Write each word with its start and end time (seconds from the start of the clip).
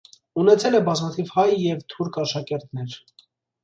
Ունեցել 0.43 0.77
է 0.79 0.79
բազմաթիվ 0.87 1.31
հայ 1.37 1.45
և 1.53 1.87
թուրք 1.95 2.21
աշակերտներ։ 2.27 3.03